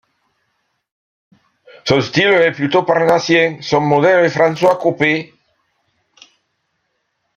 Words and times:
Son 1.85 2.01
style 2.01 2.33
est 2.47 2.53
plutôt 2.53 2.81
parnassien, 2.81 3.59
son 3.61 3.81
modèle 3.81 4.25
est 4.25 4.29
François 4.29 4.75
Coppée. 4.77 5.31